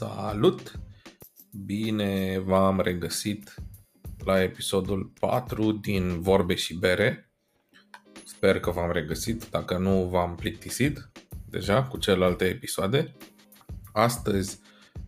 [0.00, 0.80] Salut!
[1.64, 3.54] Bine v-am regăsit
[4.24, 7.32] la episodul 4 din Vorbe și Bere.
[8.24, 11.10] Sper că v-am regăsit, dacă nu v-am plictisit
[11.48, 13.16] deja cu celelalte episoade.
[13.92, 14.60] Astăzi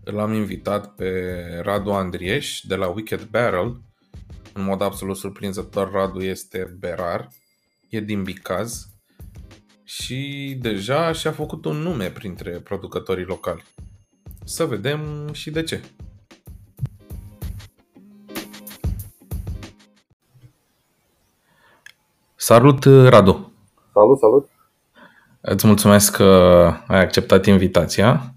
[0.04, 3.80] l-am invitat pe Radu Andrieș de la Wicked Barrel.
[4.52, 7.28] În mod absolut surprinzător, Radu este berar,
[7.88, 8.86] e din Bicaz
[9.84, 13.64] și deja și-a făcut un nume printre producătorii locali.
[14.44, 15.80] Să vedem și de ce.
[22.36, 23.52] Salut, Radu!
[23.92, 24.48] Salut, salut!
[25.40, 26.24] Îți mulțumesc că
[26.86, 28.34] ai acceptat invitația.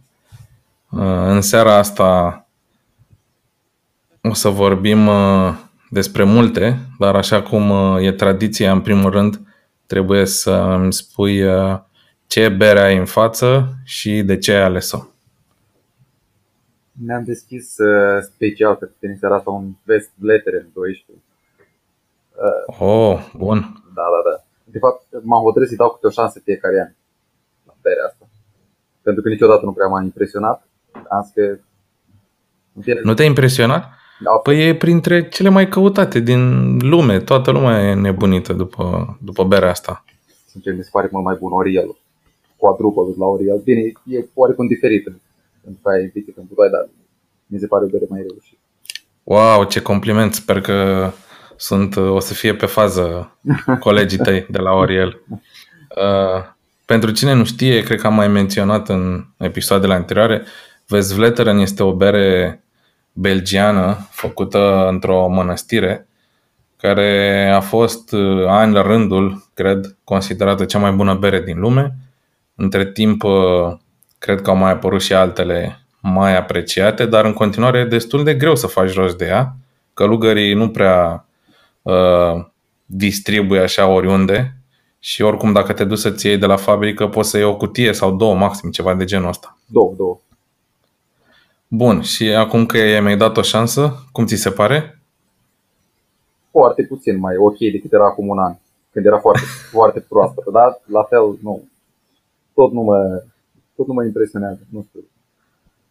[0.90, 2.40] În seara asta
[4.22, 5.10] o să vorbim
[5.90, 9.42] despre multe, dar așa cum e tradiția, în primul rând,
[9.86, 11.42] trebuie să îmi spui
[12.28, 15.00] ce bere ai în față și de ce ai ales-o.
[17.04, 21.24] Ne-am deschis uh, special pentru tine seara asta un Vest Letteren 12.
[22.36, 23.58] Uh, oh, bun.
[23.94, 24.44] Da, da, da.
[24.64, 26.92] De fapt, m-am hotărât să-i dau câte o șansă fiecare an
[27.66, 28.28] la berea asta.
[29.02, 30.68] Pentru că niciodată nu prea m-a impresionat.
[31.10, 31.58] Am zis că...
[33.04, 33.84] Nu te-a impresionat?
[34.20, 37.20] Da, Păi e printre cele mai căutate din lume.
[37.20, 40.04] Toată lumea e nebunită după, după berea asta.
[40.46, 41.98] sincer, mi se pare mult mai bun Oriel.
[42.58, 43.62] Quadruplu la Oriel.
[43.64, 45.08] Bine, e oarecum diferit
[45.66, 46.88] pentru că ai invite în Budoi, dar
[47.46, 48.60] mi se pare o bere mai reușită.
[49.24, 50.34] Wow, ce compliment!
[50.34, 51.12] Sper că
[51.56, 53.38] sunt, o să fie pe fază
[53.86, 55.22] colegii tăi de la Oriel.
[55.30, 56.44] Uh,
[56.86, 60.44] pentru cine nu știe, cred că am mai menționat în episoadele anterioare,
[60.88, 62.64] Vesvleteren este o bere
[63.14, 66.08] belgiană făcută într-o mănăstire
[66.78, 71.96] care a fost uh, ani la rândul, cred, considerată cea mai bună bere din lume.
[72.56, 73.74] Între timp, uh,
[74.26, 78.34] cred că au mai apărut și altele mai apreciate, dar în continuare e destul de
[78.34, 79.56] greu să faci rost de ea.
[79.94, 81.26] Călugării nu prea
[81.82, 82.46] uh,
[82.86, 84.56] distribuie așa oriunde
[85.00, 87.94] și oricum dacă te duci să-ți iei de la fabrică poți să iei o cutie
[87.94, 89.58] sau două maxim, ceva de genul ăsta.
[89.66, 90.18] Două, două.
[91.68, 95.00] Bun, și acum că i-ai mai dat o șansă, cum ți se pare?
[96.52, 98.56] Foarte puțin mai ok decât era acum un an,
[98.92, 99.46] când era foarte,
[99.76, 101.64] foarte proaspătă, dar la fel, nu.
[102.54, 103.24] Tot nu mă,
[103.76, 105.00] tot nu mă impresionează, nu știu.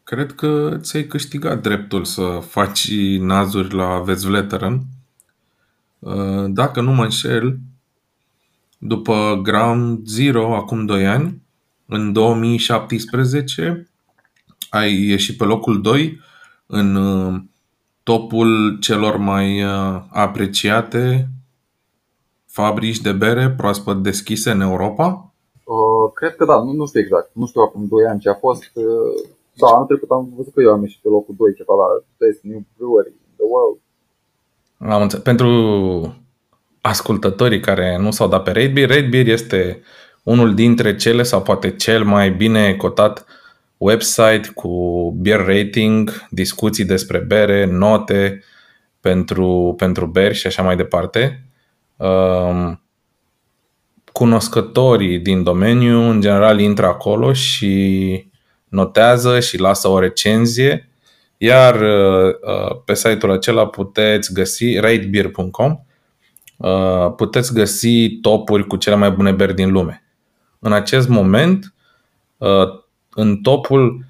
[0.04, 4.82] Cred că ți-ai câștigat dreptul să faci nazuri la Vezvleteren.
[5.98, 7.58] Uh, Dacă nu mă înșel,
[8.78, 11.42] după Ground Zero, acum 2 ani,
[11.86, 13.88] în 2017,
[14.70, 16.20] ai ieșit pe locul 2
[16.66, 17.42] în uh,
[18.02, 21.28] topul celor mai uh, apreciate
[22.46, 25.33] fabrici de bere proaspăt deschise în Europa.
[25.64, 27.30] Uh, cred că da, nu, nu știu exact.
[27.32, 28.70] Nu știu acum 2 ani ce a fost.
[28.74, 28.84] Uh,
[29.60, 31.88] da, anul trecut am văzut că eu am ieșit pe locul 2 ceva la
[32.18, 33.78] Best New Brewery in the World.
[34.94, 35.24] Am înțeles.
[35.24, 35.50] Pentru
[36.80, 39.82] ascultătorii care nu s-au dat pe Ratebeer, Ratebeer este
[40.22, 43.26] unul dintre cele sau poate cel mai bine cotat
[43.76, 48.42] website cu beer rating, discuții despre bere, note
[49.00, 51.44] pentru, pentru beri și așa mai departe.
[51.96, 52.83] Um,
[54.14, 58.26] cunoscătorii din domeniu în general intră acolo și
[58.68, 60.88] notează și lasă o recenzie
[61.36, 65.78] iar uh, pe site-ul acela puteți găsi ratebeer.com
[66.56, 70.04] uh, puteți găsi topuri cu cele mai bune beri din lume.
[70.58, 71.74] În acest moment,
[72.36, 72.68] uh,
[73.14, 74.04] în topul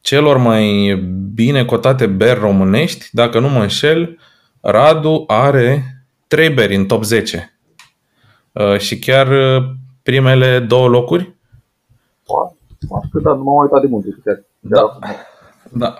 [0.00, 0.94] celor mai
[1.34, 4.18] bine cotate beri românești, dacă nu mă înșel,
[4.60, 5.84] Radu are
[6.26, 7.51] 3 beri în top 10.
[8.52, 9.64] Uh, Și chiar uh,
[10.02, 11.34] primele două locuri?
[12.26, 12.54] Poate,
[12.88, 14.04] poate că da, nu m-am uitat de mult.
[14.24, 14.80] Chiar, Da.
[14.80, 15.78] chiar acum.
[15.78, 15.96] Da.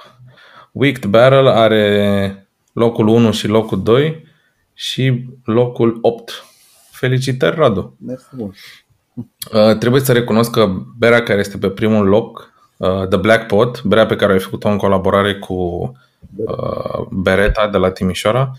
[0.73, 4.27] Wicked Barrel are locul 1 și locul 2
[4.75, 6.45] și locul 8.
[6.91, 7.97] Felicitări, Radu!
[8.07, 8.55] Mersi mult.
[9.53, 13.83] Uh, trebuie să recunosc că berea care este pe primul loc, uh, The Black Pot,
[13.83, 15.55] berea pe care ai făcut-o în colaborare cu
[16.37, 18.53] uh, Beretta de la Timișoara,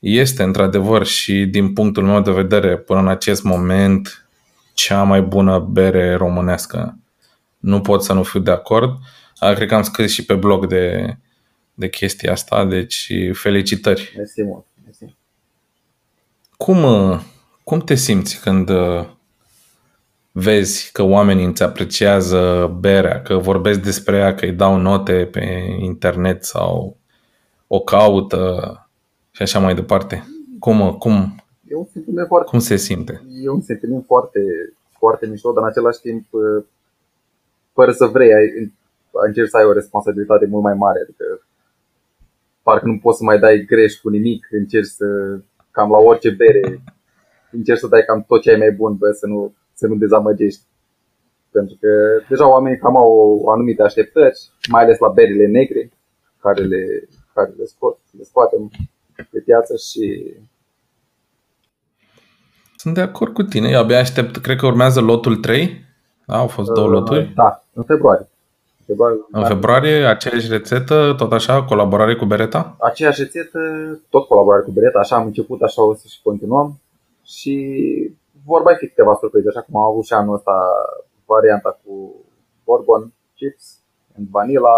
[0.00, 4.28] este într-adevăr și din punctul meu de vedere până în acest moment
[4.74, 6.98] cea mai bună bere românească.
[7.58, 8.90] Nu pot să nu fiu de acord.
[9.40, 11.16] Uh, Cred că am scris și pe blog de,
[11.74, 14.12] de chestia asta, deci felicitări.
[14.16, 14.64] Mersi mult.
[14.84, 15.16] Mersi.
[16.56, 17.20] Cum, uh,
[17.64, 19.04] cum te simți când uh,
[20.32, 25.76] vezi că oamenii îți apreciază berea, că vorbesc despre ea, că îi dau note pe
[25.80, 26.96] internet sau
[27.66, 28.79] o caută
[29.40, 30.24] și așa mai departe?
[30.58, 31.34] Cum, uh, cum,
[31.68, 33.22] E un sentiment foarte, cum se simte?
[33.42, 34.40] e un sentiment foarte,
[34.98, 36.64] foarte mișto, dar în același timp, uh,
[37.72, 38.72] fără să vrei, ai,
[39.26, 41.00] încerci să ai o responsabilitate mult mai mare.
[41.02, 41.24] Adică
[42.62, 45.06] parcă nu poți să mai dai greș cu nimic, încerci să
[45.70, 46.82] cam la orice bere,
[47.50, 50.62] încerci să dai cam tot ce ai mai bun, bă, să nu, să nu dezamăgești.
[51.50, 51.88] Pentru că
[52.28, 54.38] deja oamenii cam au anumite așteptări,
[54.70, 55.90] mai ales la berile negre,
[56.40, 58.70] care le, care le, scot, le scoatem
[59.30, 60.34] pe piață și
[62.82, 63.68] sunt de acord cu tine.
[63.68, 65.84] Eu abia aștept, cred că urmează lotul 3.
[66.26, 67.32] Da, au fost două uh, loturi.
[67.34, 68.28] Da, în februarie.
[68.86, 72.76] februarie în februarie, aceeași rețetă, tot așa, colaborare cu Bereta?
[72.78, 73.58] Aceeași rețetă,
[74.08, 76.80] tot colaborare cu Bereta, așa am început, așa o să și continuăm.
[77.24, 77.54] Și
[78.44, 80.52] vor mai fi câteva surprize, așa cum am avut și anul ăsta
[81.24, 82.14] varianta cu
[82.64, 83.64] bourbon, chips
[84.16, 84.76] and vanilla.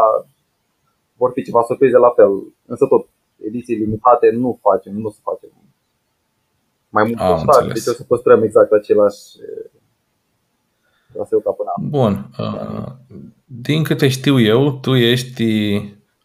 [1.16, 2.30] Vor fi ceva surprize la fel,
[2.66, 3.06] însă tot
[3.46, 5.50] ediții limitate nu facem, nu se facem
[6.92, 9.18] mai mult Am postat, deci o să păstrăm exact același
[11.12, 12.30] traseu ca până Bun.
[13.44, 15.44] Din câte știu eu, tu ești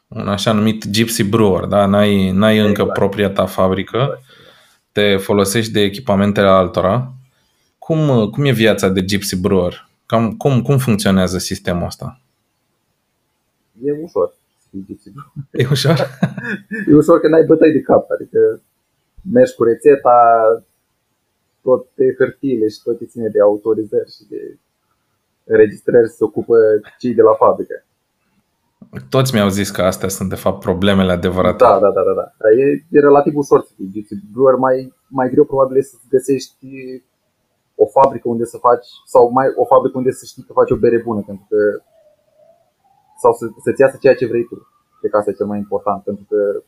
[0.08, 1.86] un așa numit gypsy brewer, da?
[1.86, 2.78] N-ai, n-ai exact.
[2.78, 4.22] încă propria ta fabrică, exact.
[4.92, 7.14] te folosești de echipamentele altora.
[7.78, 9.90] Cum, cum e viața de gypsy brewer?
[10.06, 12.22] Cam, cum, cum funcționează sistemul ăsta?
[13.84, 14.34] E ușor.
[15.52, 15.98] E ușor?
[16.90, 18.12] e ușor că n-ai bătăi de cap.
[18.12, 18.62] Adică
[19.34, 20.18] mergi cu rețeta,
[21.62, 24.58] toate hârtiile și toate ține de autorizări și de
[25.44, 26.56] înregistrări se ocupă
[27.00, 27.86] cei de la fabrică.
[29.10, 31.64] Toți mi-au zis că astea sunt de fapt problemele adevărate.
[31.64, 32.14] Da, da, da, da.
[32.20, 32.50] da.
[32.62, 36.68] E, e relativ ușor să fii gypsy brewer, mai, mai greu probabil să găsești
[37.76, 40.76] o fabrică unde să faci, sau mai o fabrică unde să știi că faci o
[40.76, 41.58] bere bună, pentru că
[43.22, 44.68] sau să, să-ți iasă ceea ce vrei tu.
[45.00, 46.64] Cred că asta e cel mai important, pentru că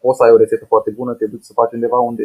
[0.00, 2.24] poți să ai o rețetă foarte bună, te duci să faci undeva unde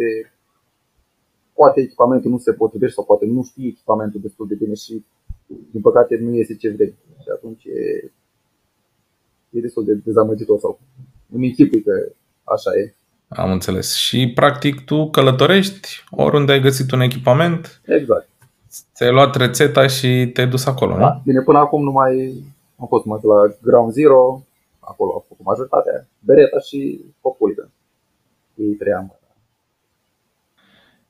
[1.54, 5.04] poate echipamentul nu se potrivește sau poate nu știi echipamentul destul de bine și
[5.72, 6.96] din păcate nu iese ce vrei.
[7.22, 8.12] Și atunci e,
[9.50, 10.80] e destul de dezamăgitor sau
[11.34, 12.12] îmi închipui că
[12.44, 12.94] așa e.
[13.28, 13.94] Am înțeles.
[13.96, 17.82] Și practic tu călătorești oriunde ai găsit un echipament.
[17.86, 18.30] Exact.
[18.96, 21.00] Ți-ai luat rețeta și te-ai dus acolo, da?
[21.00, 21.22] nu?
[21.26, 22.44] Bine, până acum nu mai
[22.84, 24.42] am fost mai la Ground Zero,
[24.80, 27.70] acolo au făcut majoritatea, Bereta și Populică.
[28.56, 29.18] Ei trei am.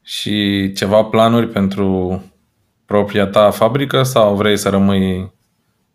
[0.01, 2.21] Și ceva planuri pentru
[2.85, 5.33] propria ta fabrică sau vrei să rămâi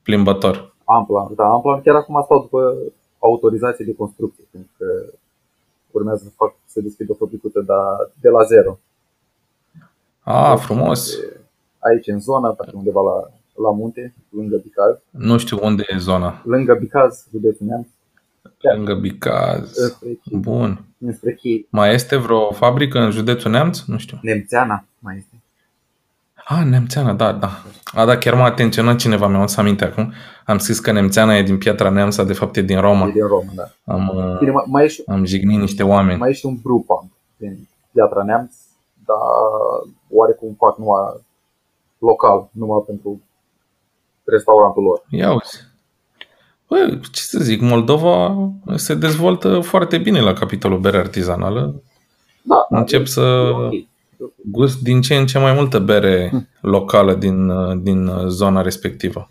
[0.03, 0.75] plimbător?
[0.85, 1.81] Am plan, da, am plan.
[1.83, 2.75] Chiar acum stau după
[3.19, 4.87] autorizație de construcție, pentru că
[5.91, 7.73] urmează să fac să deschid o fabricuță de,
[8.21, 8.79] de la zero.
[10.21, 11.19] Ah, deci, frumos!
[11.79, 13.31] Aici, în zona, pe undeva la
[13.63, 14.97] la munte, lângă Bicaz.
[15.11, 16.43] Nu știu unde e zona.
[16.45, 17.87] Lângă Bicaz, județul Neamț.
[18.75, 19.73] Lângă Bicaz.
[20.25, 20.85] Bun.
[20.99, 21.67] Înspre Chiv.
[21.71, 23.81] Mai este vreo fabrică în județul Neamț?
[23.87, 24.19] Nu știu.
[24.23, 25.43] Nemțeana mai este.
[26.51, 27.51] Ah, Nemțeana, da, da.
[27.85, 30.13] A, da, chiar m-a atenționat cineva, mi-am să aminte acum.
[30.47, 33.07] Am scris că Nemțeana e din Piatra Neamța, de fapt e din Roma.
[33.07, 33.93] E din Roma, da.
[33.93, 36.19] Am, Bine, mai, mai și, am jignit niște oameni.
[36.19, 38.55] Mai e și un brewpub din Piatra Neamț,
[39.07, 39.17] dar
[40.11, 41.27] oarecum fac numai
[41.99, 43.21] local, numai pentru
[44.31, 45.05] restaurantul lor.
[45.11, 45.67] Ia uzi.
[46.69, 48.37] Bă, ce să zic, Moldova
[48.75, 51.83] se dezvoltă foarte bine la capitolul bere artizanală.
[52.43, 53.53] Da, da Încep să
[54.37, 56.49] gust din ce în ce mai multă bere hm.
[56.61, 57.53] locală din,
[57.83, 59.31] din zona respectivă.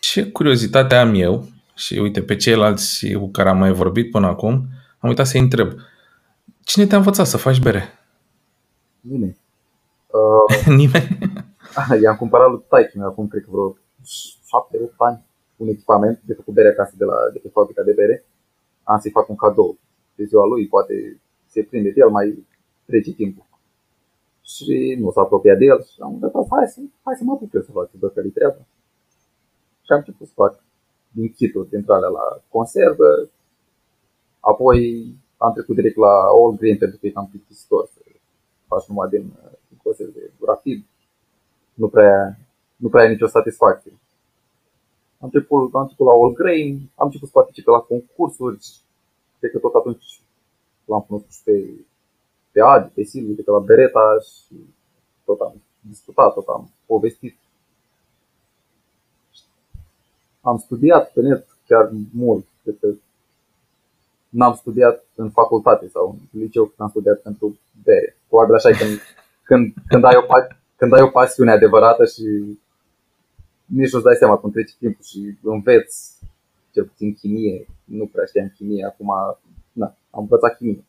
[0.00, 4.52] Ce curiozitate am eu, și uite, pe ceilalți cu care am mai vorbit până acum,
[4.98, 5.72] am uitat să-i întreb.
[6.64, 7.88] Cine te-a învățat să faci bere?
[9.00, 9.36] Nimeni.
[10.14, 11.18] Uh, Nimeni?
[12.02, 15.24] I-am cumpărat lui taică acum, cred că vreo 7-8 ani
[15.56, 18.24] un echipament de făcut bere acasă de, la, de pe fabrica de bere.
[18.82, 19.78] Am să-i fac un cadou
[20.14, 22.46] de ziua lui, poate se prinde de el, mai
[22.84, 23.46] trece timpul.
[24.42, 27.52] Și nu s-a apropiat de el și am dat hai să, hai să mă apuc
[27.52, 28.62] eu să fac ce care treaba.
[29.84, 30.62] Și am început să fac
[31.10, 33.28] din kituri dintre alea la conservă,
[34.40, 34.78] apoi
[35.36, 38.00] am trecut direct la all green pentru că e cam plictisitor să
[38.66, 39.32] faci numai din,
[39.68, 40.84] din conserve rapid.
[41.74, 42.38] Nu prea
[42.84, 43.92] nu prea ai nicio satisfacție.
[45.20, 48.58] Am început, am început la All Grain, am început să participe la concursuri,
[49.38, 50.20] cred că tot atunci
[50.84, 51.70] l-am cunoscut pe,
[52.52, 54.54] pe Adi, pe Silviu, cred că la Bereta și
[55.24, 57.36] tot am discutat, tot am povestit.
[60.40, 62.88] Am studiat pe net chiar mult, cred că
[64.28, 68.16] n-am studiat în facultate sau în liceu când am studiat pentru bere.
[68.28, 69.00] Probabil așa e când,
[69.42, 70.22] când, când, ai o,
[70.76, 72.58] când ai o pasiune adevărată și
[73.64, 76.18] nici nu-ți dai seama cum trece timpul și înveți
[76.72, 77.66] cel puțin chimie.
[77.84, 79.08] Nu prea știam chimie, acum
[79.72, 80.84] na, am învățat chimie.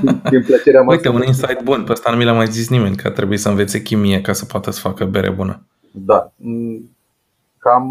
[0.00, 0.90] din, din plăcerea mea.
[0.90, 3.48] Uite, un insight bun, pe ăsta nu mi l-a mai zis nimeni, că trebuie să
[3.48, 5.66] învețe chimie ca să poată să facă bere bună.
[5.90, 6.32] Da.
[7.58, 7.90] Cam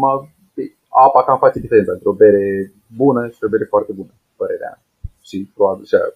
[0.88, 4.82] apa cam face diferența între o bere bună și o bere foarte bună, părerea mea.
[5.22, 6.14] Și probabil și a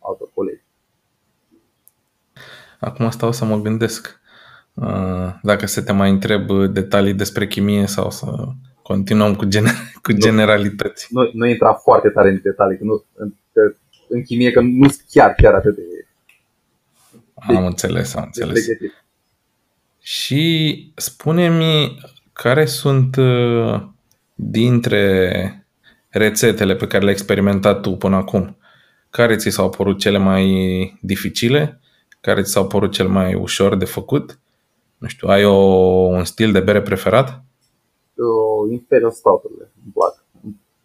[0.00, 0.62] altor colegi.
[2.80, 4.19] Acum stau să mă gândesc uh,
[5.42, 8.26] dacă să te mai întreb detalii despre chimie sau să
[8.82, 11.06] continuăm cu, gener- cu generalități.
[11.10, 13.74] Nu, nu, nu intra foarte tare în detalii, că nu, în, că,
[14.08, 15.82] în chimie, că nu sunt chiar, chiar atât de...
[17.48, 18.66] de am înțeles, am înțeles.
[20.00, 21.98] Și spune-mi
[22.32, 23.82] care sunt uh,
[24.34, 25.64] dintre
[26.08, 28.56] rețetele pe care le-ai experimentat tu până acum,
[29.10, 31.80] care ți s-au părut cele mai dificile,
[32.20, 34.38] care ți s-au părut cel mai ușor de făcut?
[35.00, 35.54] Nu știu, ai o,
[36.16, 37.42] un stil de bere preferat?
[38.14, 40.24] Uh, Imperial Stout-urile, îmi plac.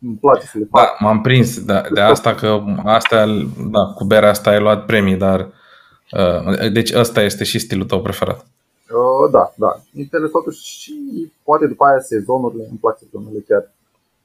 [0.01, 0.81] Îmi place să le fac.
[0.81, 3.25] Da, m-am prins de, de asta că asta,
[3.72, 5.39] da, cu berea asta ai luat premii, dar
[6.12, 8.39] uh, deci ăsta este și stilul tău preferat.
[8.39, 9.81] Uh, da, da.
[9.93, 10.93] Imperial Stout și
[11.43, 13.72] poate după aia sezonurile, îmi plac sezonurile chiar.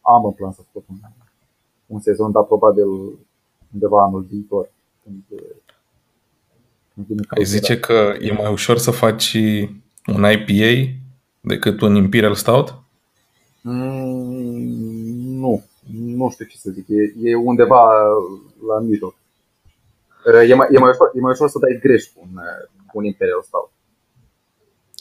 [0.01, 0.97] Am în plan să fac un,
[1.87, 2.87] un sezon, dar probabil
[3.73, 4.71] undeva anul viitor.
[5.03, 5.70] Când, când
[7.29, 9.37] Ai zice că e mai ușor să faci
[10.07, 10.93] un IPA
[11.41, 12.75] decât un Imperial Stout?
[13.61, 14.81] Mm,
[15.39, 16.89] nu, nu știu ce să zic.
[16.89, 17.91] E, e undeva
[18.67, 19.15] la mijloc.
[20.49, 22.41] E mai, e, mai ușor, e mai ușor să dai greș cu un,
[22.87, 23.71] cu un Imperial Stout.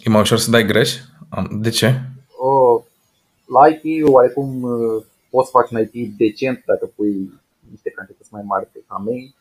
[0.04, 0.96] E mai ușor să dai greș?
[1.52, 2.02] De ce?
[2.38, 2.82] O,
[3.46, 4.68] la IP, oarecum
[5.30, 7.34] poți să faci un IP decent dacă pui
[7.72, 9.36] niște cantități mai mari pe camei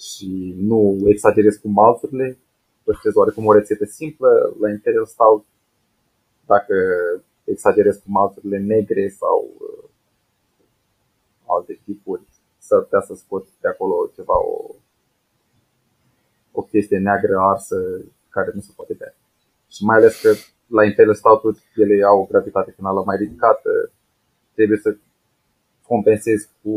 [0.00, 2.38] și nu exagerezi cu malturile,
[2.82, 5.44] păstrezi oarecum o rețetă simplă la Imperial Stout.
[6.46, 6.74] Dacă
[7.44, 9.88] exagerez cu malturile negre sau uh,
[11.46, 12.22] alte tipuri,
[12.58, 14.74] s-ar putea să scot de acolo ceva, o,
[16.52, 17.76] o chestie neagră arsă
[18.28, 19.14] care nu se poate bea.
[19.68, 20.30] Și mai ales că
[20.66, 23.90] la Imperial Stout ele au o gravitate finală mai ridicată,
[24.54, 24.96] trebuie să
[25.86, 26.74] compensezi cu,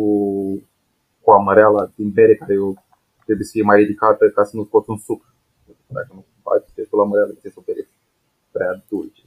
[1.22, 2.84] cu amăreala din bere care eu
[3.26, 5.22] trebuie să fie mai ridicată ca să nu scoți un suc.
[5.88, 7.84] Dacă nu faci testul la amăreală, trebuie să o bere
[8.52, 9.22] prea dulce.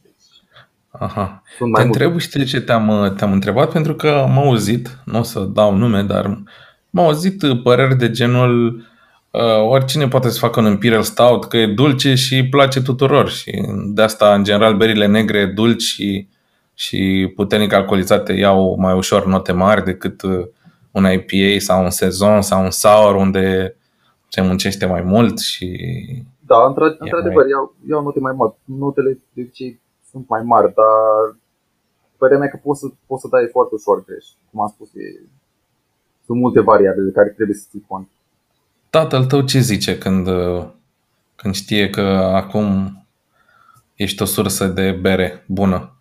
[0.99, 1.43] Aha.
[1.57, 3.73] Sunt mai Te întreb, știi ce te-am, te-am întrebat?
[3.73, 6.49] Pentru că am auzit, nu o să dau nume, dar am
[6.93, 8.85] auzit păreri de genul
[9.31, 13.63] uh, oricine poate să facă un Imperial Stout, că e dulce și place tuturor și
[13.87, 16.29] de asta, în general, berile negre dulci și,
[16.75, 20.47] și puternic alcoolizate iau mai ușor note mari decât uh,
[20.91, 23.77] un IPA sau un sezon sau un sour unde
[24.37, 25.69] se muncește mai mult și...
[26.47, 27.51] Da, într-adevăr, mai...
[27.51, 28.55] iau, iau note mai mari.
[28.65, 31.37] Notele de obicei sunt mai mari, dar
[32.17, 34.25] părerea mea că poți să, poți să dai foarte ușor greș.
[34.51, 35.21] Cum am spus, e,
[36.27, 38.09] sunt multe variabile de care trebuie să ții cont.
[38.91, 40.29] Tatăl tău ce zice când,
[41.37, 42.07] când știe că
[42.43, 42.67] acum
[43.95, 45.97] ești o sursă de bere bună?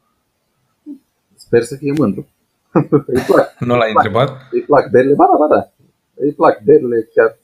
[1.36, 2.27] Sper să fie mândru.
[3.13, 3.56] îi plac.
[3.60, 4.30] nu l-ai întrebat?
[4.51, 5.13] Îi plac berile?
[5.13, 5.72] Ba da, ba da.
[6.13, 7.38] Îi plac berile, chiar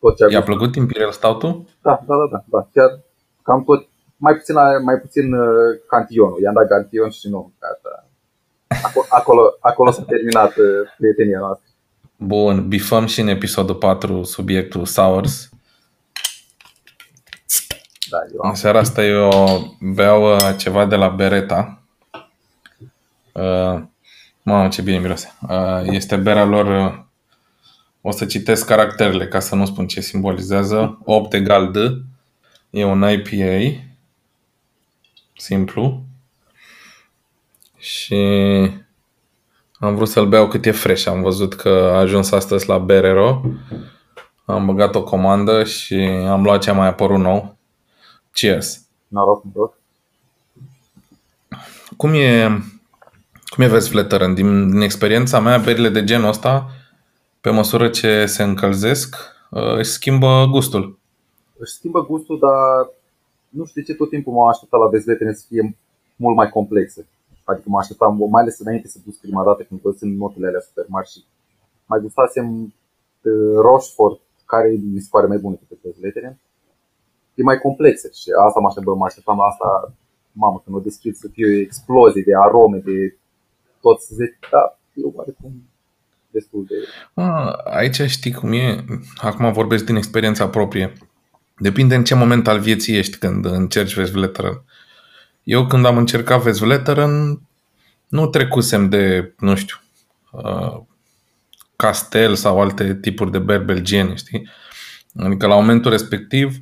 [0.00, 1.64] tot ce I-a plăcut Imperial Stout-ul?
[1.82, 2.68] Da, da, da, da, da.
[2.72, 3.00] Chiar
[3.42, 5.48] cam tot mai puțin, mai puțin uh,
[5.88, 6.40] cantionul.
[6.42, 7.52] I-am dat cantion și nu.
[7.58, 8.06] Gata.
[8.82, 10.64] Acolo, acolo, acolo s-a terminat uh,
[10.98, 11.68] prietenia noastră.
[12.16, 15.48] Bun, bifăm și în episodul 4 subiectul Sours.
[18.10, 18.48] Da, eu am.
[18.48, 19.30] În seara asta eu
[19.80, 21.82] beau uh, ceva de la Beretta.
[23.32, 23.82] Uh,
[24.42, 25.32] mamă, ce bine miroase.
[25.48, 26.98] Uh, este berea lor, uh,
[28.00, 30.98] o să citesc caracterele ca să nu spun ce simbolizează.
[31.04, 31.76] 8 egal D.
[32.70, 33.80] E un IPA
[35.36, 36.02] simplu
[37.76, 38.16] și
[39.78, 41.06] am vrut să-l beau cât e fresh.
[41.06, 43.42] Am văzut că a ajuns astăzi la Berero.
[44.44, 45.94] Am băgat o comandă și
[46.28, 47.56] am luat ce a mai apărut nou.
[48.32, 48.82] Cheers!
[49.08, 49.76] Noroc, noroc.
[51.96, 52.48] Cum e,
[53.46, 54.34] cum e vezi Flatteren?
[54.34, 56.70] Din, din experiența mea, berile de genul ăsta,
[57.48, 59.16] pe măsură ce se încălzesc,
[59.80, 60.98] își schimbă gustul.
[61.56, 62.90] Își schimbă gustul, dar
[63.48, 65.76] nu știu de ce tot timpul m-am așteptat la dezletele să fie
[66.16, 67.06] mult mai complexe.
[67.44, 70.84] Adică mă așteptam, mai ales înainte să duc prima dată când văzând notele alea super
[70.88, 71.24] mari și
[71.86, 76.38] mai gustasem uh, Rochefort, care mi se pare mai bun decât dezletele.
[77.34, 79.92] E mai complexe și asta mă așteptam, mă așteptam la asta,
[80.32, 83.16] mamă, când o deschid să fie o explozie de arome, de
[83.80, 85.52] tot să zic, da, eu oarecum
[86.38, 86.74] destul de...
[87.14, 88.84] A, aici știi cum e,
[89.16, 90.92] acum vorbesc din experiența proprie
[91.58, 94.62] Depinde în ce moment al vieții ești când încerci Vesvleteren.
[95.42, 97.40] Eu când am încercat Vesvleteren,
[98.08, 99.76] nu trecusem de, nu știu,
[100.30, 100.80] uh,
[101.76, 104.48] castel sau alte tipuri de beri belgiene, știi?
[105.18, 106.56] Adică la momentul respectiv,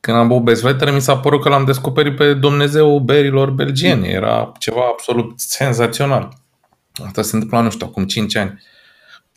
[0.00, 4.08] când am băut Bezvetere, mi s-a părut că l-am descoperit pe Dumnezeu berilor belgieni.
[4.08, 6.32] Era ceva absolut senzațional.
[7.06, 8.62] Asta se întâmpla, nu știu, acum 5 ani.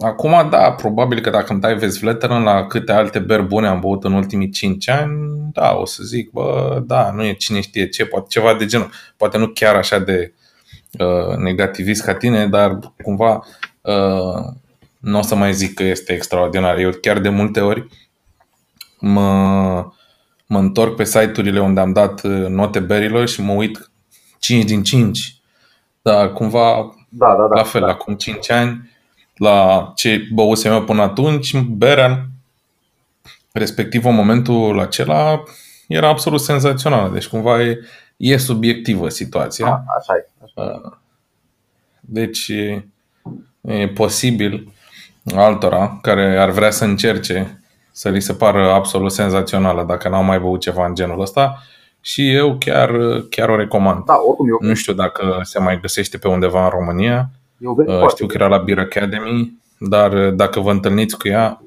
[0.01, 4.03] Acum, da, probabil că dacă îmi dai Vezvleteren la câte alte beri bune am băut
[4.03, 5.11] în ultimii 5 ani,
[5.53, 8.89] da, o să zic, bă, da, nu e cine știe ce, poate ceva de genul.
[9.17, 10.33] Poate nu chiar așa de
[10.99, 13.45] uh, negativist ca tine, dar cumva
[13.81, 14.43] uh,
[14.99, 16.77] nu o să mai zic că este extraordinar.
[16.77, 17.87] Eu chiar de multe ori
[18.99, 19.85] mă,
[20.45, 23.91] mă întorc pe site-urile unde am dat uh, note berilor și mă uit
[24.39, 25.35] 5 din 5.
[26.01, 27.55] Da, cumva Da, da, da.
[27.55, 27.87] la fel, da.
[27.87, 28.90] acum 5 ani,
[29.41, 32.25] la ce băusem eu până atunci, berea,
[33.51, 35.43] respectiv în momentul acela,
[35.87, 37.09] era absolut senzațională.
[37.13, 37.79] Deci cumva e,
[38.17, 39.65] e subiectivă situația.
[39.65, 40.29] A, așa e.
[40.43, 40.71] Așa.
[40.71, 40.97] e.
[41.99, 42.85] Deci e,
[43.61, 44.73] e posibil
[45.35, 50.39] altora care ar vrea să încerce să li se pară absolut senzațională dacă n-au mai
[50.39, 51.63] băut ceva în genul ăsta
[52.01, 52.91] și eu chiar,
[53.29, 54.05] chiar o recomand.
[54.05, 57.39] Da, oricum eu, Nu știu dacă se mai găsește pe undeva în România, eu văd
[57.61, 61.63] Uh, foarte Știu că era la Beer Academy, dar uh, dacă vă întâlniți cu ea,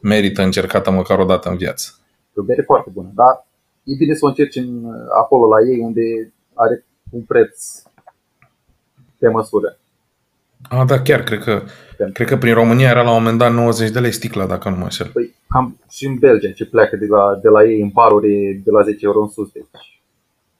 [0.00, 1.94] merită încercată măcar o dată în viață.
[2.28, 3.46] E o bere foarte bună, dar
[3.84, 4.84] e bine să o încerci în,
[5.20, 7.82] acolo la ei unde are un preț
[9.18, 9.78] pe măsură.
[10.68, 11.62] Ah, da, chiar, cred că,
[12.12, 14.76] cred că prin România era la un moment dat 90 de lei sticla, dacă nu
[14.76, 15.10] mă înșel.
[15.12, 18.70] Păi, cam și în Belgia ce pleacă de la, de la ei în baruri de
[18.70, 19.50] la 10 euro în sus.
[19.52, 20.00] Deci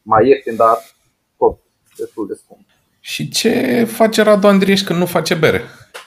[0.02, 0.76] mai ieftin, dar
[1.38, 1.58] tot
[1.96, 2.70] destul de scump.
[3.00, 5.62] Și ce face Radu Andrieș când nu face bere?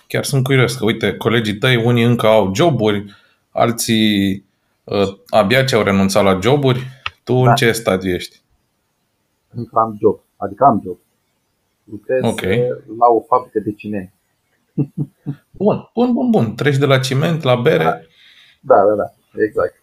[0.08, 3.16] Chiar sunt curios, că uite, colegii tăi, unii încă au joburi,
[3.52, 4.46] alții
[4.84, 6.88] uh, abia ce au renunțat la joburi.
[7.24, 7.54] Tu în Da.
[7.54, 8.42] ce stadiu ești?
[9.56, 10.98] Încă am job, adică am job.
[11.84, 12.42] Lucrez Ok.
[12.42, 12.60] eh,
[13.00, 14.12] la o fabrică de ciment.
[15.52, 16.56] Bun, bun, bun, bun.
[16.56, 17.84] Treci de la ciment la bere.
[18.60, 19.82] Da, da, da, exact.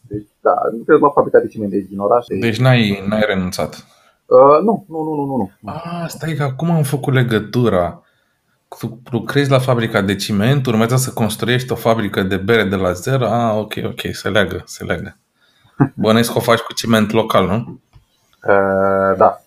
[0.00, 2.24] Deci, da, lucrez la fabrica de ciment de aici din oraș.
[2.40, 3.86] Deci n-ai, n-ai renunțat.
[4.26, 5.50] Uh, nu, nu, nu, nu, nu, nu.
[5.70, 8.00] Ah, stai că acum am făcut legătura.
[8.78, 12.92] Tu lucrezi la fabrica de ciment, urmează să construiești o fabrică de bere de la
[12.92, 13.26] zero.
[13.26, 15.16] Ah, ok, ok, se leagă, se leagă.
[15.94, 17.80] Bănesc că o faci cu ciment local, nu?
[18.48, 19.40] Uh, da.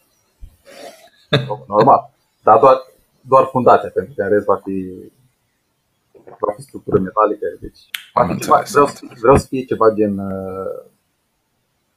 [1.68, 2.10] Normal.
[2.44, 2.78] Dar doar,
[3.22, 4.94] doar fundația, pentru că în rest va fi,
[6.40, 7.46] va fi structură metalică.
[7.62, 7.80] Deci,
[8.14, 8.72] va Am fi ceva, înțeles.
[8.72, 10.84] vreau, să, vreau să fie ceva gen uh,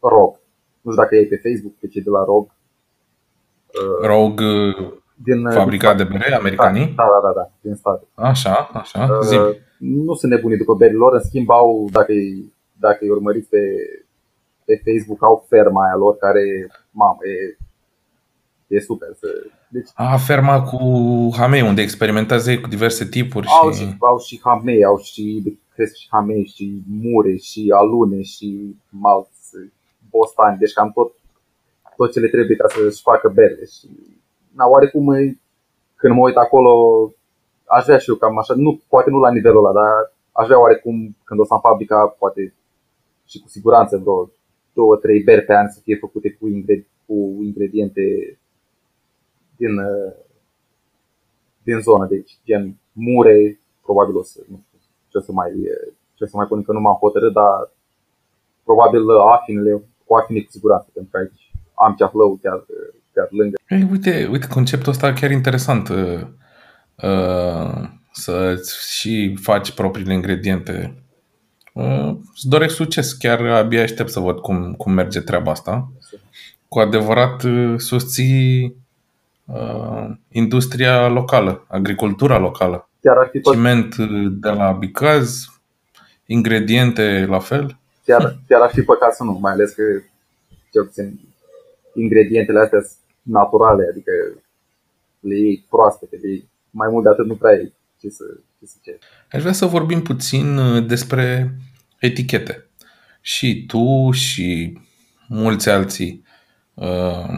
[0.01, 0.41] ROG.
[0.81, 2.51] Nu știu dacă e pe Facebook pe cei de la ROG.
[3.81, 4.75] Uh, Rogue,
[5.15, 6.93] din, uh, fabrica de din bere, Da, americanii?
[6.97, 8.05] da, da, da, din state.
[8.15, 9.37] Așa, așa, zi.
[9.37, 13.49] Uh, nu sunt nebuni după berile lor, în schimb au, dacă îi, dacă îi urmăriți
[13.49, 13.59] pe,
[14.65, 16.43] pe Facebook, au ferma aia lor care,
[16.91, 17.57] mamă, e,
[18.67, 19.09] e super.
[19.19, 19.27] Să,
[19.69, 20.79] deci Ah, ferma cu
[21.37, 23.79] hamei, unde experimentează ei cu diverse tipuri au, și...
[23.79, 29.51] și, au și hamei, au și, cresc și hamei, și mure, și alune, și malți,
[30.11, 31.13] bostani, deci cam tot,
[31.97, 33.65] tot ce le trebuie ca să-și facă bere.
[33.65, 33.87] Și,
[34.55, 35.39] na, oarecum, e-
[35.97, 36.71] când mă uit acolo,
[37.65, 40.61] aș vrea și eu cam așa, nu, poate nu la nivelul ăla, dar aș vrea
[40.61, 42.55] oarecum, când o să am fabrica, poate
[43.25, 44.31] și cu siguranță vreo
[44.73, 48.03] două, trei beri pe an să fie făcute cu, ingre- cu ingrediente
[49.57, 50.13] din, uh,
[51.63, 54.79] din zonă, deci gen mure, probabil o să, nu știu,
[55.09, 55.53] ce o să mai,
[56.15, 57.71] ce o să mai pun, că nu m-am hotărât, dar
[58.65, 61.52] probabil afinele, cu afine cu siguranță, pentru că aici
[61.85, 62.65] am ceaflău chiar,
[63.15, 63.57] chiar lângă.
[63.69, 65.89] Ei, uite, uite, conceptul ăsta chiar interesant.
[65.89, 66.21] uh,
[67.03, 71.03] uh, Să și faci propriile ingrediente.
[71.73, 73.13] Uh, Îți doresc succes.
[73.13, 75.93] Chiar abia aștept să văd cum, cum merge treaba asta.
[76.69, 78.77] Cu adevărat uh, susții
[79.45, 82.89] uh, industria locală, agricultura locală.
[83.01, 85.47] Chiar ar fi, pă- Ciment uh, de la Bicaz,
[86.27, 87.77] ingrediente la fel.
[88.05, 89.83] chiar, chiar ar fi păcat să nu, mai ales că
[90.73, 91.21] cel puțin
[91.95, 94.13] ingredientele astea sunt naturale, adică
[95.21, 98.25] le iei proaspete, le iei mai mult de atât nu prea ai ce să,
[98.59, 98.99] ce să ceri.
[99.33, 101.55] Aș vrea să vorbim puțin uh, despre
[101.99, 102.67] etichete.
[103.21, 104.79] Și tu și
[105.29, 106.25] mulți alții,
[106.75, 107.29] uh,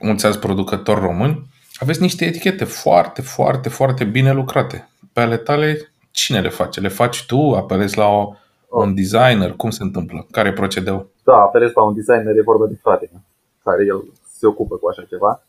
[0.00, 4.88] mulți alți producători români, aveți niște etichete foarte, foarte, foarte bine lucrate.
[5.12, 6.80] Pe ale tale, cine le face?
[6.80, 7.54] Le faci tu?
[7.54, 8.34] Apelezi la o,
[8.68, 9.52] un designer?
[9.52, 10.26] Cum se întâmplă?
[10.30, 11.10] Care e procedeu?
[11.24, 13.22] Da, apelez la un designer, e vorba de frate meu,
[13.64, 15.42] care el se ocupă cu așa ceva.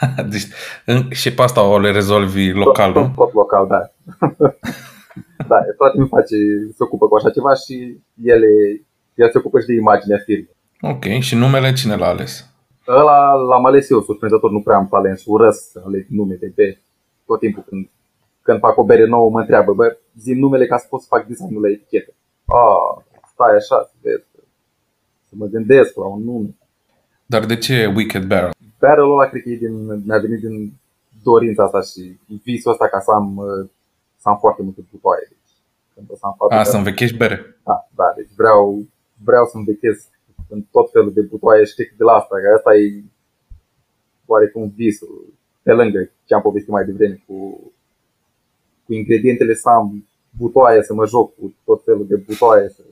[0.32, 0.46] deci,
[0.84, 3.12] în- și pe asta o le rezolvi local, tot, nu?
[3.16, 3.80] tot local, da.
[5.50, 6.36] da, frate meu face,
[6.76, 8.82] se ocupă cu așa ceva și el, e-
[9.14, 10.56] el se ocupă și de imaginea firmei.
[10.80, 11.04] Ok.
[11.20, 12.46] Și numele cine l-a ales?
[12.88, 16.52] Ăla l-am ales eu, surprinzător, nu prea am talent și urăsc să aleg nume de
[16.54, 16.82] bere.
[17.26, 17.88] Tot timpul când,
[18.42, 21.26] când fac o bere nouă mă întreabă, bă, zi numele ca să pot să fac
[21.26, 22.12] designul la etichetă.
[22.44, 24.24] Ah, stai așa, să vezi,
[25.28, 26.56] să mă gândesc la un nume.
[27.32, 28.54] Dar de ce Wicked Barrel?
[28.78, 30.72] Barrel ăla cred că e din, mi-a venit din
[31.22, 33.68] dorința asta și visul ăsta ca să am, uh,
[34.16, 35.26] să am foarte multe butoaie.
[35.28, 35.54] Deci,
[35.94, 37.56] când o să am A, să învechești bere.
[37.64, 38.86] Da, da, deci vreau,
[39.24, 40.08] vreau să învechesc
[40.48, 43.04] în tot felul de butoaie și de la asta, că asta e
[44.26, 47.60] oarecum visul, pe lângă ce am povestit mai devreme cu,
[48.84, 52.68] cu ingredientele să am butoaie, să mă joc cu tot felul de butoaie.
[52.68, 52.82] Să...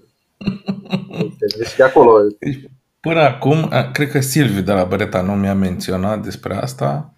[1.59, 2.12] Deci de acolo
[3.06, 7.14] Până acum, cred că Silviu de la Bereta nu mi-a menționat despre asta,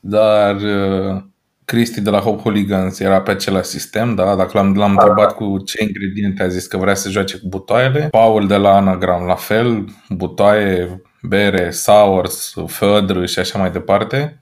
[0.00, 1.22] dar uh,
[1.64, 4.34] Cristi de la Hop Hooligans era pe același sistem, da?
[4.34, 5.02] Dacă l-am, l-am da.
[5.02, 8.08] întrebat cu ce ingrediente a zis că vrea să joace cu butoaiele.
[8.10, 14.40] Paul de la Anagram, la fel, butoaie, bere, sours, fădră și așa mai departe.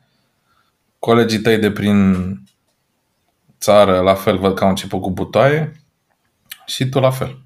[0.99, 2.17] Colegii tăi de prin
[3.61, 5.73] țară, la fel, văd că au început cu butoaie
[6.67, 7.39] și tu la fel.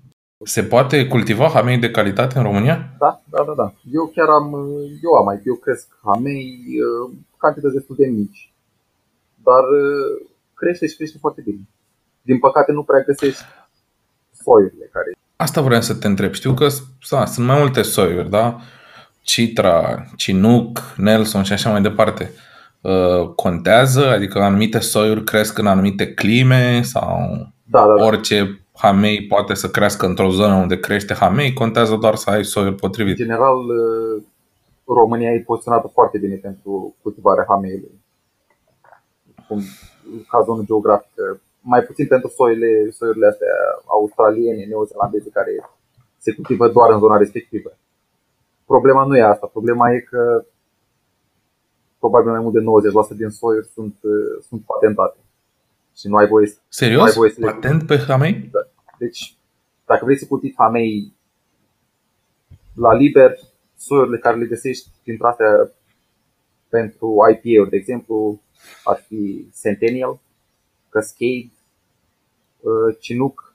[0.44, 2.94] Se poate cultiva hamei de calitate în România?
[2.98, 3.74] Da, da, da, da.
[3.92, 4.54] Eu chiar am,
[5.02, 8.52] eu am mai, eu cresc hamei, uh, cantități destul de mici,
[9.42, 11.68] dar uh, crește și crește foarte bine.
[12.22, 13.42] Din păcate nu prea găsești
[14.42, 15.16] soiurile care...
[15.36, 16.32] Asta vreau să te întreb.
[16.32, 16.66] Știu că
[17.10, 18.60] da, sunt mai multe soiuri, da?
[19.22, 22.30] Citra, Chinook, Nelson și așa mai departe.
[22.80, 24.10] Uh, contează?
[24.10, 27.28] Adică anumite soiuri cresc în anumite clime sau
[27.64, 28.04] da, da, da.
[28.04, 32.74] orice hamei poate să crească într-o zonă unde crește hamei, contează doar să ai soiul
[32.74, 33.18] potrivit.
[33.18, 34.22] În general, uh,
[34.84, 38.00] România e poziționată foarte bine pentru cultivarea hameiului.
[40.28, 41.40] Ca zonă geografică.
[41.60, 43.54] Mai puțin pentru soile, soiurile astea
[43.86, 45.50] australiene, neozelandeze, care
[46.18, 47.72] se cultivă doar în zona respectivă.
[48.66, 49.46] Problema nu e asta.
[49.46, 50.44] Problema e că
[51.98, 52.60] probabil mai mult de
[53.14, 55.18] 90% din soiuri sunt, uh, sunt patentate.
[55.96, 56.56] Și nu ai voie să.
[56.68, 57.00] Serios?
[57.00, 58.48] Nu ai voie să Patent pe hamei?
[58.52, 58.58] Da.
[58.98, 59.36] Deci,
[59.86, 61.12] dacă vrei să cultivi hamei
[62.74, 63.38] la liber,
[63.76, 65.70] soiurile care le găsești printre astea
[66.68, 68.40] pentru IPA-uri, de exemplu,
[68.84, 70.20] ar fi Centennial,
[70.88, 71.50] Cascade,
[72.60, 73.54] uh, Chinook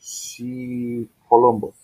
[0.00, 1.74] și Columbus.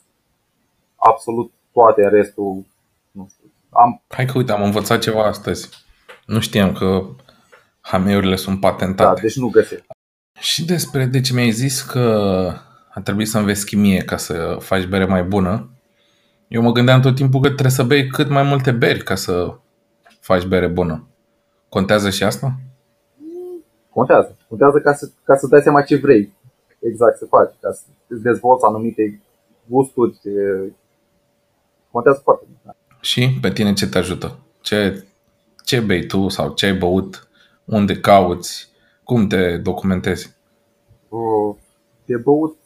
[0.96, 2.64] Absolut toate restul,
[3.10, 3.52] nu știu.
[3.70, 4.02] Am...
[4.08, 5.68] Hai că uite, am învățat ceva astăzi.
[6.26, 7.06] Nu știam că
[7.84, 9.14] hameurile sunt patentate.
[9.14, 9.86] Da, deci nu găsești.
[10.40, 12.00] Și despre, deci mi-ai zis că
[12.88, 15.68] a trebuit să înveți chimie ca să faci bere mai bună.
[16.48, 19.56] Eu mă gândeam tot timpul că trebuie să bei cât mai multe beri ca să
[20.20, 21.06] faci bere bună.
[21.68, 22.54] Contează și asta?
[23.90, 24.36] Contează.
[24.48, 26.32] Contează ca să, ca să dai seama ce vrei
[26.78, 29.20] exact să faci, ca să îți dezvolți anumite
[29.66, 30.20] gusturi.
[31.90, 32.76] Contează foarte mult.
[33.00, 34.38] Și pe tine ce te ajută?
[34.60, 35.04] Ce,
[35.64, 37.28] ce bei tu sau ce ai băut?
[37.64, 38.72] Unde cauți?
[39.04, 40.36] Cum te documentezi?
[42.04, 42.56] De băut,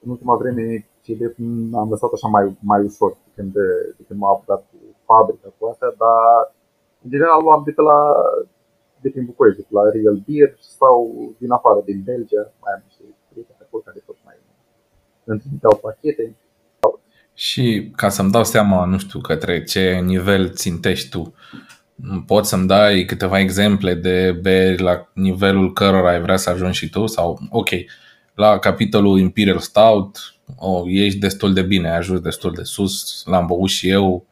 [0.00, 1.34] în ultima vreme, cele
[1.74, 3.52] am lăsat așa mai, mai ușor de când,
[3.98, 6.54] de când m-am apucat cu fabrica cu astea, dar
[7.02, 7.98] în general luam de pe la
[9.00, 10.94] de prin București, de pe la Real Beer sau
[11.38, 14.36] din afară, din Belgia, mai am niște prieteni acolo care tot mai
[15.24, 16.36] îmi trimiteau pachete.
[17.34, 21.34] Și ca să-mi dau seama, nu știu, către ce nivel țintești tu,
[22.26, 26.88] Poți să-mi dai câteva exemple de beri la nivelul cărora ai vrea să ajungi și
[26.88, 27.06] tu?
[27.06, 27.68] Sau, ok,
[28.34, 33.46] la capitolul Imperial Stout oh, ești destul de bine, ai ajuns destul de sus, l-am
[33.46, 34.26] băut și eu,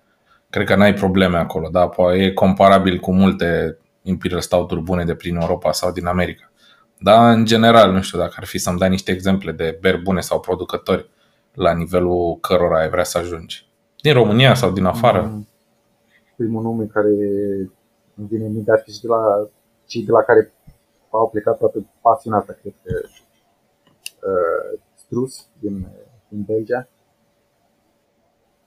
[0.50, 1.88] cred că n-ai probleme acolo, da?
[1.88, 6.50] Poate e comparabil cu multe Imperial Stout-uri bune de prin Europa sau din America.
[6.98, 10.20] Dar, în general, nu știu dacă ar fi să-mi dai niște exemple de beri bune
[10.20, 11.08] sau producători
[11.52, 13.66] la nivelul cărora ai vrea să ajungi.
[14.00, 15.30] Din România sau din afară?
[15.32, 15.48] Mm
[16.36, 17.08] primul nume care
[18.14, 19.48] îmi vine în minte ar fi și de la
[19.86, 20.52] cei de la care
[21.10, 23.00] au plecat toată pasiunea asta, cred că
[24.28, 25.88] uh, Strus din,
[26.28, 26.88] din Belgia.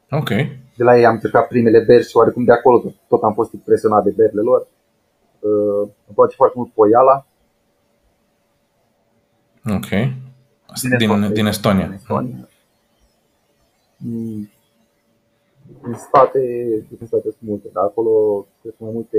[0.10, 0.30] Ok.
[0.76, 3.54] De la ei am încercat primele beri și oarecum de acolo tot, tot am fost
[3.54, 4.68] impresionat de berile lor.
[5.40, 7.26] Uh, îmi place foarte mult Poiala.
[9.66, 9.90] Ok.
[10.82, 11.86] Din, din, din Estonia.
[11.86, 12.48] Din Estonia.
[13.98, 14.50] Mm
[15.82, 16.40] în state,
[17.00, 19.18] în state sunt multe, dar acolo sunt mai multe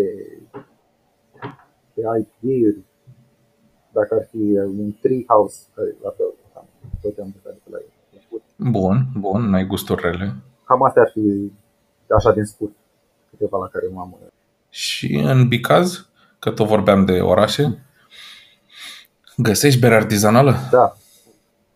[1.95, 2.85] pe IPA-uri.
[3.93, 6.35] Dacă ar fi un treehouse, care la fel,
[7.03, 7.93] tot am plecat de la ei.
[8.57, 10.35] Bun, bun, n-ai gusturi rele.
[10.65, 11.53] Cam astea ar fi
[12.17, 12.73] așa din scurt,
[13.31, 14.19] câteva la care m-am...
[14.69, 16.09] Și în Bicaz,
[16.39, 17.85] că tot vorbeam de orașe,
[19.37, 20.55] găsești bere artizanală?
[20.71, 20.97] Da.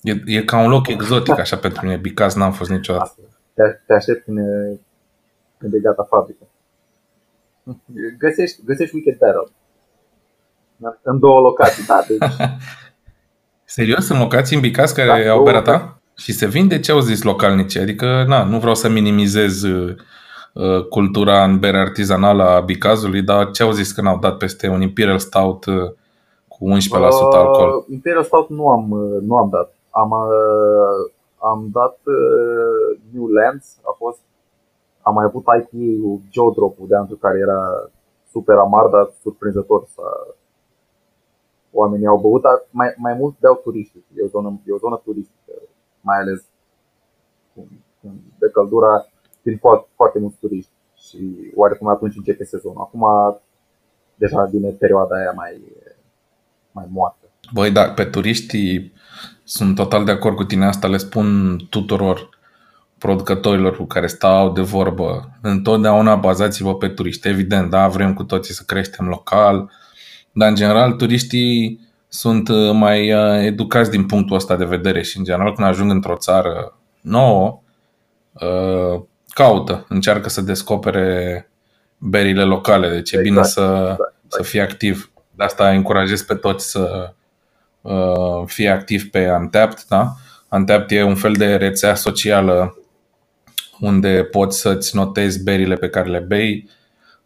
[0.02, 1.96] E, e ca un loc exotic așa pentru mine.
[1.96, 3.04] Bicaz n-am fost niciodată.
[3.04, 4.38] Asta te, te aștept când,
[5.58, 6.44] când e gata fabrica.
[8.18, 9.52] Găsești, găsești Wicked Barrel.
[11.02, 12.18] În două locații, da, deci...
[13.64, 14.08] Serios?
[14.08, 15.98] În locații în Bicaz care da, au berea ta?
[16.16, 17.76] Și se vinde ce au zis localnici.
[17.76, 19.94] Adică, na, nu vreau să minimizez uh,
[20.52, 24.68] uh cultura în bere artizanală a Bicazului, dar ce au zis când au dat peste
[24.68, 25.74] un Imperial Stout uh,
[26.48, 27.84] cu 11% uh, alcool?
[27.90, 29.74] Imperial Stout nu am, uh, nu am dat.
[29.90, 31.12] Am, uh,
[31.50, 34.20] am dat uh, New Lands, a fost
[35.02, 37.90] am mai avut IPA-ul Joe Drop-ul de anul care era
[38.30, 40.02] super amar, dar surprinzător să
[41.72, 43.98] oamenii au băut, dar mai, mai mult beau turiști.
[44.16, 45.52] E o zonă, e o zonă turistică,
[46.00, 46.44] mai ales
[48.38, 49.06] de căldura,
[49.42, 52.80] vin foarte, foarte mulți turiști și oarecum atunci începe sezonul.
[52.80, 53.04] Acum
[54.14, 55.62] deja vine perioada aia mai,
[56.72, 57.23] mai moartă.
[57.52, 58.92] Băi, da, pe turiștii
[59.44, 62.28] sunt total de acord cu tine, asta le spun tuturor
[62.98, 65.30] producătorilor cu care stau de vorbă.
[65.40, 67.28] Întotdeauna bazați-vă pe turiști.
[67.28, 69.70] Evident, da, vrem cu toții să creștem local,
[70.32, 75.18] dar în general turiștii sunt uh, mai uh, educați din punctul ăsta de vedere și
[75.18, 77.60] în general când ajung într-o țară nouă,
[78.32, 81.48] uh, caută, încearcă să descopere
[81.98, 84.14] berile locale, deci e exact, bine să, exact, exact.
[84.28, 85.10] să fie activ.
[85.30, 87.12] De asta încurajez pe toți să
[88.46, 89.88] fie activ pe Antapt.
[89.88, 90.12] Da?
[90.48, 92.78] Antapt e un fel de rețea socială
[93.80, 96.68] unde poți să-ți notezi berile pe care le bei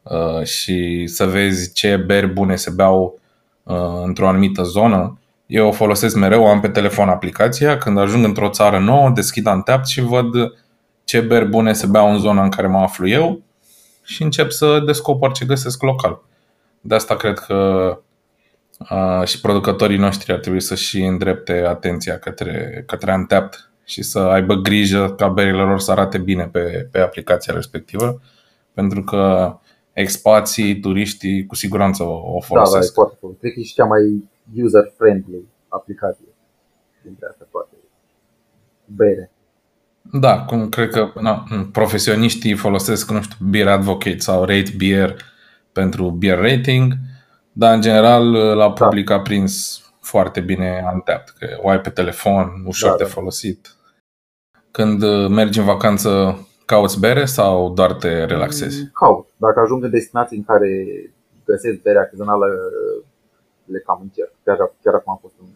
[0.02, 3.20] uh, și să vezi ce beri bune se beau
[3.62, 5.18] uh, într-o anumită zonă.
[5.46, 9.86] Eu o folosesc mereu, am pe telefon aplicația, când ajung într-o țară nouă, deschid Anteapt
[9.86, 10.28] și văd
[11.04, 13.42] ce beri bune se beau în zona în care mă aflu eu
[14.04, 16.20] și încep să descoper ce găsesc local.
[16.80, 17.98] De asta cred că
[18.78, 24.54] uh, și producătorii noștri ar trebui să-și îndrepte atenția către, către Anteapt și să aibă
[24.54, 28.20] grijă ca berile lor să arate bine pe, pe aplicația respectivă,
[28.72, 29.54] pentru că
[29.92, 32.72] expații, turiștii, cu siguranță o folosesc.
[32.72, 33.36] Da, da, e foarte bun.
[33.38, 36.28] Cred că e și cea mai user-friendly aplicație
[37.02, 37.74] dintre astea toate.
[38.84, 39.30] Bere.
[40.12, 45.16] Da, cum cred că na, profesioniștii folosesc, nu știu, Beer Advocate sau Rate Beer
[45.72, 46.92] pentru beer rating,
[47.58, 48.84] dar în general la da.
[48.84, 49.14] public da.
[49.14, 53.08] a prins foarte bine Untapped, că o ai pe telefon, ușor da, de da.
[53.08, 53.76] folosit.
[54.70, 58.80] Când uh, mergi în vacanță, cauți bere sau doar te relaxezi?
[58.80, 59.28] Mm, caut.
[59.36, 60.70] Dacă ajung în destinații în care
[61.44, 62.46] găsesc bere artizanală,
[63.64, 64.32] le cam încerc.
[64.44, 65.46] Chiar, chiar acum am fost în,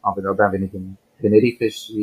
[0.00, 0.84] am venit, am venit în
[1.20, 2.02] Tenerife și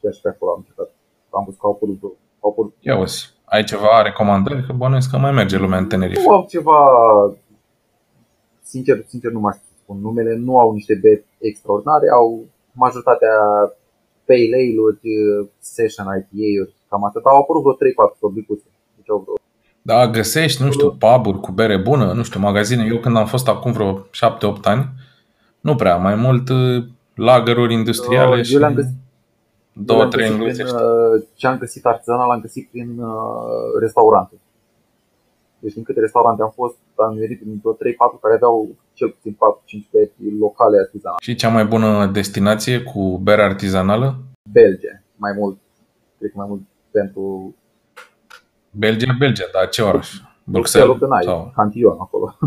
[0.00, 0.90] chiar și pe acolo am încercat.
[1.30, 1.98] Am văzut că au apărut,
[2.40, 2.74] au apărut.
[2.80, 4.66] Ia uzi, ai ceva recomandări?
[4.66, 6.22] Că bănuiesc că mai merge lumea în Tenerife.
[6.26, 6.78] Nu au ceva,
[8.74, 12.26] sincer, sincer nu mai știu spun numele, nu au niște beri extraordinare, au
[12.72, 13.36] majoritatea
[14.26, 17.24] pale ale-uri, uh, session IPA-uri, cam atât.
[17.24, 18.66] Au apărut vreo 3-4 fabricuțe.
[18.96, 19.36] Deci au vreo
[19.90, 22.84] da, găsești, nu știu, pub cu bere bună, nu știu, magazine.
[22.92, 24.84] Eu când am fost acum vreo 7-8 ani,
[25.60, 26.84] nu prea, mai mult uh,
[27.14, 28.94] lagăruri industriale Eu și le-am găsit,
[29.72, 30.74] două, trei englezești.
[30.74, 33.00] Uh, ce am găsit artizanal l-am găsit prin
[33.80, 34.34] restaurante.
[35.64, 37.62] Deci în câte restaurante am fost, am venit prin 3-4
[38.20, 39.36] care aveau cel puțin 4-5
[39.90, 41.18] beri locale artizanale.
[41.22, 44.16] Și cea mai bună destinație cu bere artizanală?
[44.50, 45.58] Belgia, mai mult.
[46.18, 47.54] Cred că mai mult pentru...
[48.70, 50.20] Belgia, Belgia, dar ce oraș?
[50.44, 50.96] Bruxelles?
[50.96, 51.52] Bruxelles, sau...
[51.54, 52.36] Cantillon acolo.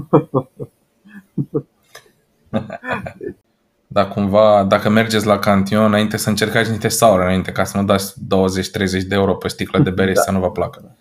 [3.88, 7.84] Dar cumva, dacă mergeți la Cantillon, înainte să încercați niște saure înainte, ca să nu
[7.84, 10.22] dați 20-30 de euro pe sticlă de bere da.
[10.22, 10.97] să nu vă placă.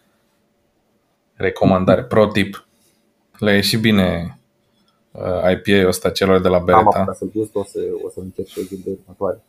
[1.37, 2.67] Recomandare, pro tip.
[3.39, 4.39] Le e și bine
[5.11, 6.99] uh, IPA-ul ăsta celor de la Beretta.
[6.99, 9.43] Am să-l gust, o să, o să încerc și o de următoare.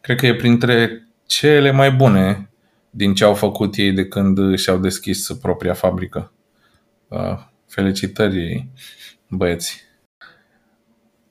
[0.00, 2.50] Cred că e printre cele mai bune
[2.90, 6.32] din ce au făcut ei de când și-au deschis propria fabrică.
[7.08, 8.68] Uh, felicitări,
[9.28, 9.84] băieți.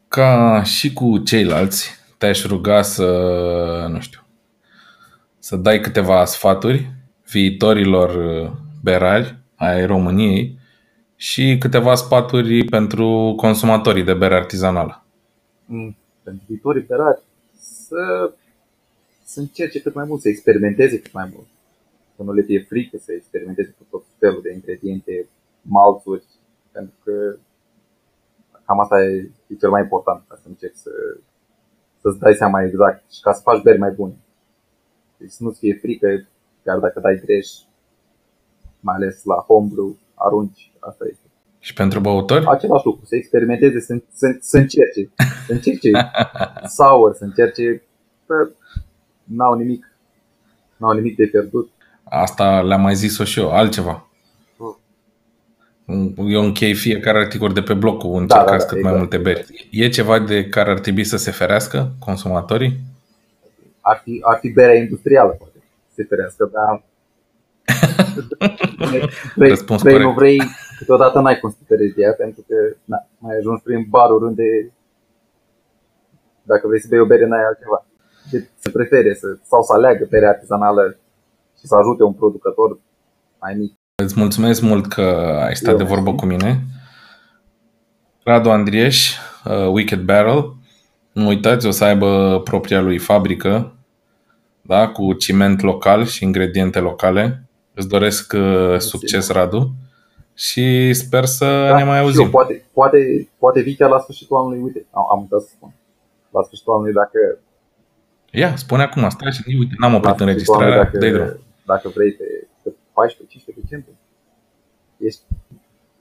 [0.07, 3.05] Ca și cu ceilalți, te-aș ruga să,
[3.89, 4.19] nu știu,
[5.39, 6.91] să dai câteva sfaturi
[7.25, 8.11] viitorilor
[8.83, 10.60] berari ai României
[11.15, 15.04] și câteva spaturi pentru consumatorii de bere artizanală.
[15.65, 17.21] Mm, pentru viitorii berari
[17.60, 18.34] să,
[19.24, 21.47] să încerce cât mai mult, să experimenteze cât mai mult.
[22.15, 25.28] Să nu le fie frică să experimenteze cu tot felul de ingrediente,
[25.62, 26.24] malțuri,
[26.71, 27.36] pentru că
[28.65, 30.91] cam asta e, e cel mai important ca să încerci să,
[32.02, 34.13] să-ți dai seama exact și ca să faci beri mai bune.
[35.17, 36.28] Deci să nu-ți fie frică,
[36.63, 37.47] chiar dacă dai greș,
[38.81, 41.25] mai ales la homebrew, arunci, asta este.
[41.59, 42.45] Și pentru băutori?
[42.47, 45.09] Același lucru, să experimenteze, să, să, să încerce,
[45.45, 45.89] să încerce
[46.75, 47.83] sour, să încerce,
[48.25, 48.49] că
[49.23, 49.91] n-au nimic,
[50.77, 51.69] n-au nimic de pierdut.
[52.03, 54.05] Asta le-am mai zis-o și eu, altceva.
[56.17, 58.97] Eu închei fiecare articol de pe blog cu încercați da, da, da, cât exact, mai
[58.97, 59.67] multe beri.
[59.71, 62.79] E ceva de care ar trebui să se ferească consumatorii?
[63.81, 65.57] ar fi, ar fi berea industrială, poate.
[65.93, 66.83] Se ferească, dar
[69.36, 70.41] vrei, vrei, nu vrei,
[70.78, 74.71] câteodată n-ai cum să te de ea, pentru că na, mai ajungi prin baruri unde
[76.43, 77.86] dacă vrei să bei o bere, n-ai altceva.
[78.32, 80.97] Deci se prefere să, sau să aleagă berea artizanală
[81.60, 82.80] și să ajute un producător
[83.39, 83.74] mai mic.
[84.04, 85.02] Îți mulțumesc mult că
[85.45, 86.60] ai stat Eu de vorbă cu mine.
[88.24, 90.54] Radu Andrieș, uh, Wicked Barrel.
[91.12, 93.76] Nu uitați, o să aibă propria lui fabrică,
[94.62, 97.50] da, cu ciment local și ingrediente locale.
[97.73, 99.71] Îți doresc uh, succes, Radu,
[100.34, 102.23] și sper să da, ne mai auzim.
[102.23, 105.73] Eu, poate, poate, poate vii chiar la sfârșitul anului, uite, am, am uitat să spun.
[106.29, 107.39] La sfârșitul anului, dacă...
[108.31, 112.69] Ia, spune acum, stai și uite, n-am oprit înregistrarea, dacă, dă dacă vrei pe, pe
[112.69, 112.75] 14-15
[113.62, 113.95] decembrie,
[114.97, 115.21] ești,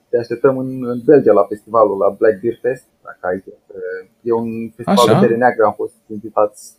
[0.09, 3.43] te așteptăm în, în Belgia la festivalul, la Black Beer Fest, dacă ai
[4.21, 5.19] E un festival Așa?
[5.19, 6.73] de bere neagră, am fost invitați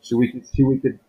[0.00, 1.00] și Wicked, și Wicked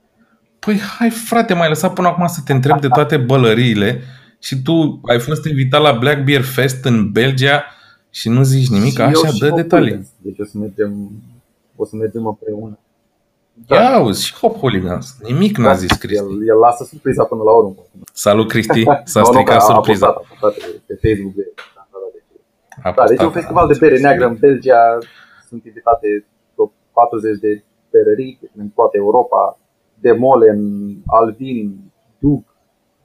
[0.66, 4.02] Păi hai frate, mai lăsat până acum să te întreb de toate bălăriile
[4.40, 7.64] și tu ai fost invitat la Black Beer Fest în Belgia
[8.10, 10.08] și nu zici nimic, și așa, dă detalii.
[10.18, 11.12] Deci o să mergem,
[11.76, 12.80] o să mergem împreună.
[13.68, 13.76] Da.
[13.76, 15.18] Ia auzi, și Hop Hooligans.
[15.24, 16.24] Nimic n-a da, zis Cristi.
[16.24, 17.76] El, el lasă surpriza până la urmă.
[18.14, 20.08] Salut Cristi, s-a no, stricat no, surpriza.
[20.08, 21.34] A postat, a postat pe, pe Facebook.
[21.36, 24.98] De, da, da, deci, da, deci e un festival de bere neagră în Belgia.
[25.48, 26.26] Sunt invitate
[26.92, 29.60] 40 de berării în toată Europa
[30.06, 30.62] Demolen,
[31.06, 32.50] Alvin, Duke,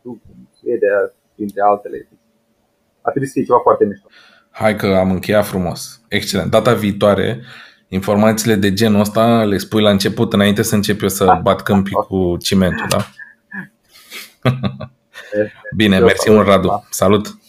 [0.03, 0.23] Duke
[0.61, 0.99] Suedia,
[1.35, 2.09] printre altele.
[3.01, 4.07] Ar trebui să fie ceva foarte mișto.
[4.51, 6.01] Hai că am încheiat frumos.
[6.09, 6.51] Excelent.
[6.51, 7.41] Data viitoare,
[7.89, 11.95] informațiile de genul ăsta le spui la început, înainte să încep eu să bat câmpii
[11.95, 13.07] cu cimentul, da?
[15.77, 16.87] Bine, mersi mult, Radu.
[16.91, 17.40] Salut!